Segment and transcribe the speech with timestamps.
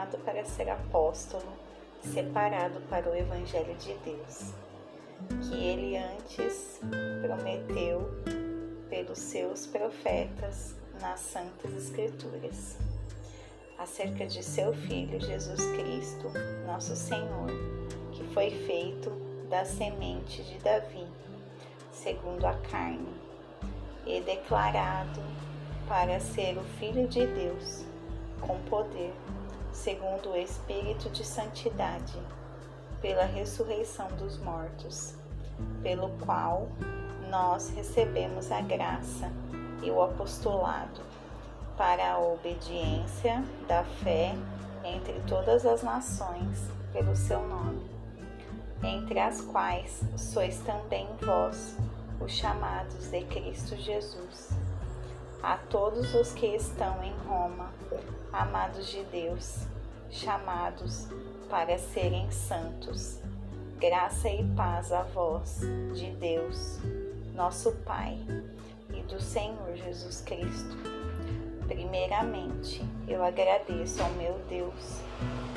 [0.00, 1.52] chamado para ser apóstolo,
[2.02, 4.54] separado para o Evangelho de Deus,
[5.42, 6.80] que ele antes
[7.20, 8.10] prometeu
[8.88, 12.78] pelos seus profetas nas Santas Escrituras,
[13.78, 16.30] acerca de seu Filho Jesus Cristo,
[16.66, 17.50] nosso Senhor,
[18.12, 19.10] que foi feito
[19.50, 21.06] da semente de Davi,
[21.92, 23.12] segundo a carne,
[24.06, 25.20] e declarado
[25.86, 27.84] para ser o Filho de Deus,
[28.40, 29.12] com poder,
[29.72, 32.18] segundo o Espírito de Santidade,
[33.00, 35.14] pela ressurreição dos mortos,
[35.82, 36.68] pelo qual
[37.30, 39.30] nós recebemos a graça
[39.82, 41.00] e o apostolado
[41.76, 44.34] para a obediência da fé
[44.84, 47.88] entre todas as nações pelo seu nome,
[48.82, 51.76] entre as quais sois também vós
[52.20, 54.50] os chamados de Cristo Jesus.
[55.42, 57.70] A todos os que estão em Roma,
[58.32, 59.66] amados de Deus,
[60.08, 61.08] chamados
[61.48, 63.20] para serem santos,
[63.78, 65.60] graça e paz a vós,
[65.94, 66.78] de Deus,
[67.34, 68.18] nosso Pai
[68.94, 70.76] e do Senhor Jesus Cristo.
[71.66, 75.00] Primeiramente, eu agradeço ao meu Deus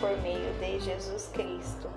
[0.00, 1.88] por meio de Jesus Cristo,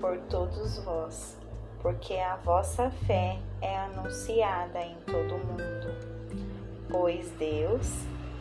[0.00, 1.38] por todos vós,
[1.80, 6.12] porque a vossa fé é anunciada em todo o mundo.
[6.90, 7.88] Pois Deus,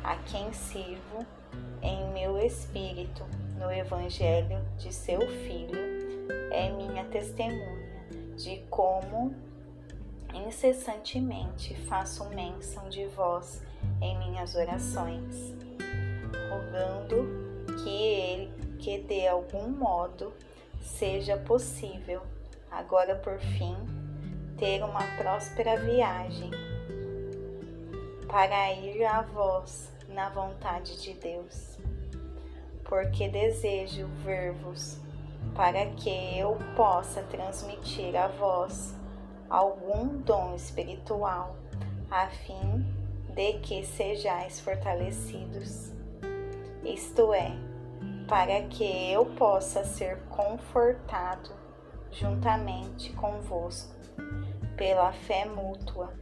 [0.03, 1.25] a quem sirvo
[1.81, 3.23] em meu espírito
[3.57, 5.79] no Evangelho de seu Filho,
[6.51, 7.91] é minha testemunha
[8.35, 9.33] de como
[10.33, 13.61] incessantemente faço menção de vós
[14.01, 15.53] em minhas orações,
[16.49, 20.33] rogando que ele, que de algum modo
[20.81, 22.21] seja possível,
[22.69, 23.75] agora por fim,
[24.57, 26.51] ter uma próspera viagem
[28.27, 31.77] para ir a vós na vontade de Deus,
[32.83, 34.99] porque desejo ver-vos
[35.55, 38.95] para que eu possa transmitir a vós
[39.49, 41.55] algum dom espiritual,
[42.09, 42.85] a fim
[43.33, 45.91] de que sejais fortalecidos.
[46.83, 47.51] Isto é,
[48.27, 51.51] para que eu possa ser confortado
[52.11, 53.93] juntamente convosco
[54.75, 56.13] pela fé mútua,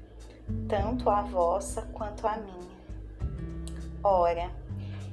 [0.68, 2.69] tanto a vossa quanto a minha.
[4.04, 4.50] Ora,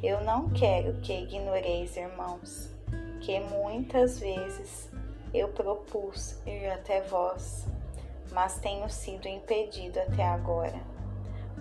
[0.03, 2.71] eu não quero que ignoreis, irmãos,
[3.21, 4.91] que muitas vezes
[5.35, 7.67] eu propus ir até vós
[8.37, 10.79] mas tenho sido impedido até agora,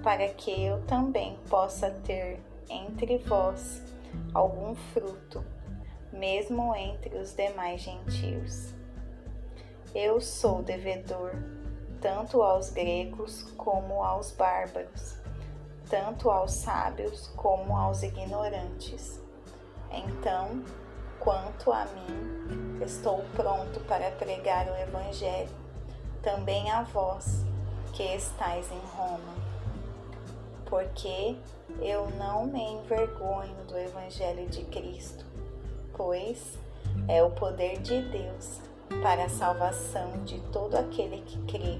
[0.03, 3.81] para que eu também possa ter entre vós
[4.33, 5.41] algum fruto,
[6.11, 8.73] mesmo entre os demais gentios.
[9.93, 11.31] Eu sou devedor
[12.01, 15.17] tanto aos gregos como aos bárbaros,
[15.89, 19.21] tanto aos sábios como aos ignorantes.
[19.91, 20.63] Então,
[21.19, 25.65] quanto a mim, estou pronto para pregar o Evangelho
[26.21, 27.45] também a vós
[27.93, 29.33] que estáis em Roma,
[30.65, 31.37] porque
[31.79, 35.25] eu não me envergonho do Evangelho de Cristo,
[35.95, 36.57] pois
[37.07, 38.59] é o poder de Deus
[39.01, 41.79] para a salvação de todo aquele que crê,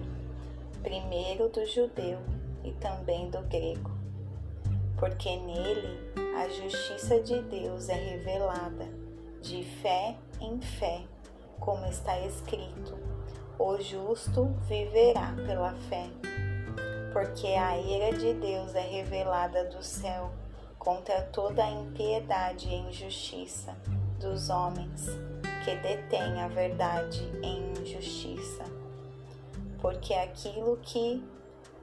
[0.81, 2.19] primeiro do judeu
[2.63, 3.91] e também do grego,
[5.05, 5.99] porque nele
[6.35, 8.89] a justiça de Deus é revelada
[9.39, 11.03] de fé em fé,
[11.59, 12.97] como está escrito
[13.59, 16.09] o justo viverá pela fé,
[17.13, 20.31] porque a ira de Deus é revelada do céu
[20.79, 23.77] contra toda a impiedade e injustiça
[24.19, 25.05] dos homens
[25.63, 28.63] que detêm a verdade em injustiça.
[29.79, 31.23] Porque aquilo que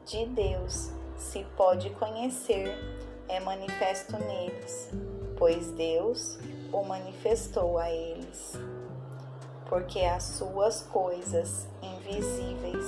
[0.05, 2.77] de Deus se pode conhecer
[3.33, 4.91] é manifesto neles,
[5.37, 6.39] pois Deus
[6.73, 8.57] o manifestou a eles
[9.73, 12.85] porque as suas coisas invisíveis,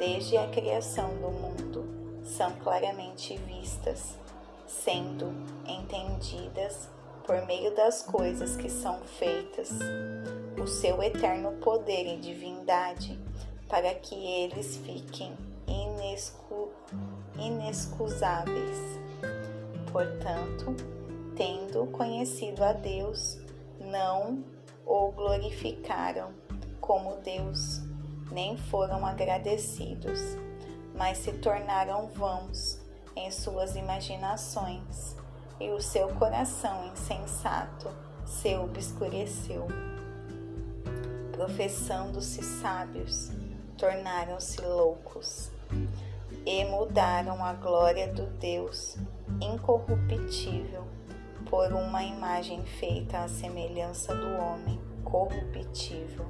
[0.00, 4.16] desde a criação do mundo, são claramente vistas,
[4.66, 5.32] sendo
[5.64, 6.88] entendidas
[7.24, 9.70] por meio das coisas que são feitas,
[10.60, 13.16] o seu eterno poder e divindade,
[13.68, 15.36] para que eles fiquem
[15.68, 16.72] inescu
[17.38, 18.97] inexcusáveis.
[19.92, 20.74] Portanto,
[21.36, 23.38] tendo conhecido a Deus,
[23.80, 24.44] não
[24.84, 26.32] o glorificaram
[26.80, 27.80] como Deus,
[28.30, 30.20] nem foram agradecidos,
[30.94, 32.80] mas se tornaram vãos
[33.14, 35.16] em suas imaginações,
[35.60, 37.88] e o seu coração insensato
[38.24, 39.66] se obscureceu.
[41.32, 43.30] Professando-se sábios,
[43.76, 45.50] tornaram-se loucos
[46.44, 48.96] e mudaram a glória do Deus
[49.40, 50.84] incorruptível
[51.48, 56.26] por uma imagem feita à semelhança do homem, corruptível,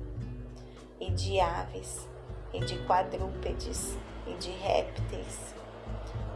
[1.00, 2.08] e de aves,
[2.52, 3.96] e de quadrúpedes,
[4.26, 5.54] e de répteis.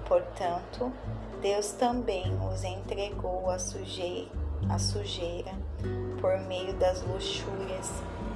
[0.06, 0.92] Portanto,
[1.40, 4.30] Deus também os entregou à sujeira,
[6.20, 7.90] por meio das luxúrias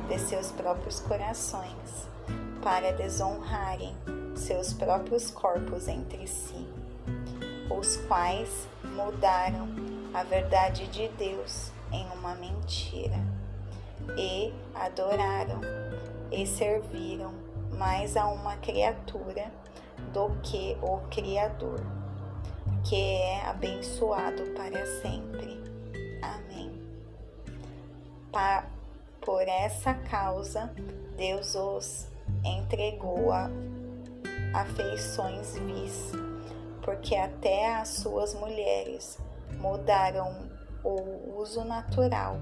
[0.08, 2.08] de seus próprios corações,
[2.62, 3.94] para desonrarem
[4.34, 6.65] seus próprios corpos entre si,
[7.76, 9.69] os quais mudaram
[10.14, 13.19] a verdade de Deus em uma mentira,
[14.17, 15.61] e adoraram
[16.31, 17.32] e serviram
[17.76, 19.50] mais a uma criatura
[20.12, 21.81] do que o Criador,
[22.84, 25.61] que é abençoado para sempre.
[26.22, 26.72] Amém.
[29.20, 30.72] Por essa causa,
[31.17, 32.06] Deus os
[32.44, 33.50] entregou a
[34.55, 36.12] afeições vis,
[36.86, 39.18] porque até as suas mulheres
[39.58, 40.48] mudaram
[40.84, 42.40] o uso natural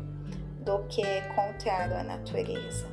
[0.61, 2.87] do que é contrário à natureza.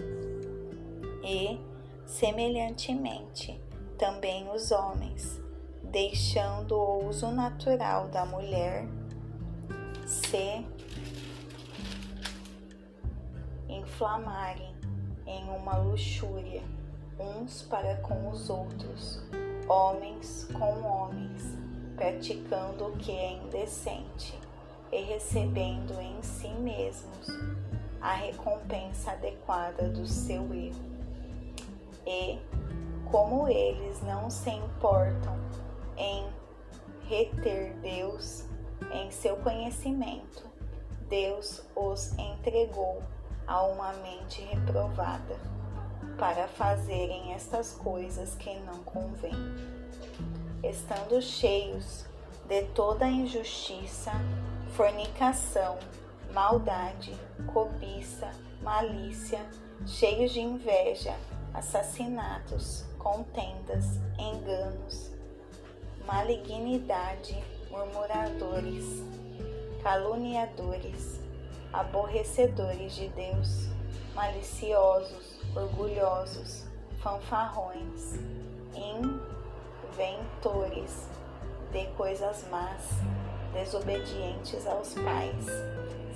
[1.21, 1.59] E,
[2.05, 3.61] semelhantemente,
[3.97, 5.41] também os homens,
[5.83, 8.87] deixando o uso natural da mulher,
[10.05, 10.65] se
[13.67, 14.73] inflamarem
[15.27, 16.63] em uma luxúria
[17.19, 19.21] uns para com os outros,
[19.71, 21.57] homens com homens,
[21.95, 24.37] praticando o que é indecente
[24.91, 27.27] e recebendo em si mesmos
[28.01, 30.91] a recompensa adequada do seu erro.
[32.05, 32.37] E,
[33.09, 35.39] como eles não se importam
[35.95, 36.25] em
[37.07, 38.43] reter Deus
[38.91, 40.43] em seu conhecimento,
[41.07, 43.01] Deus os entregou
[43.47, 45.39] a uma mente reprovada
[46.17, 49.33] para fazerem estas coisas que não convêm,
[50.63, 52.05] estando cheios
[52.47, 54.11] de toda injustiça,
[54.75, 55.77] fornicação,
[56.33, 57.13] maldade,
[57.53, 58.31] cobiça,
[58.61, 59.39] malícia,
[59.85, 61.15] cheios de inveja,
[61.53, 63.85] assassinatos, contendas,
[64.17, 65.11] enganos,
[66.05, 67.37] malignidade,
[67.69, 68.85] murmuradores,
[69.81, 71.19] caluniadores,
[71.73, 73.67] aborrecedores de Deus,
[74.13, 76.65] maliciosos, orgulhosos,
[77.01, 78.19] fanfarrões,
[79.93, 81.09] inventores
[81.71, 82.89] de coisas más,
[83.53, 85.45] desobedientes aos pais,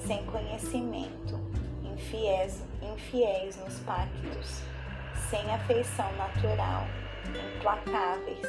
[0.06, 1.40] sem conhecimento,
[1.84, 4.62] infiéis, infiéis nos pactos,
[5.30, 6.86] sem afeição natural,
[7.58, 8.48] implacáveis,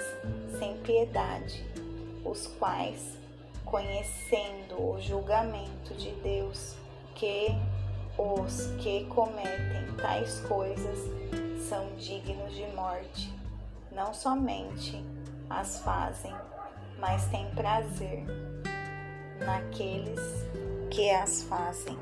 [0.58, 1.64] sem piedade,
[2.24, 3.18] os quais,
[3.64, 6.76] conhecendo o julgamento de Deus,
[7.14, 7.48] que
[8.18, 10.98] os que cometem tais coisas
[11.68, 13.34] são dignos de morte,
[13.92, 15.04] não somente
[15.50, 16.34] as fazem,
[16.98, 18.24] mas têm prazer
[19.44, 20.20] naqueles
[20.90, 21.98] que as fazem.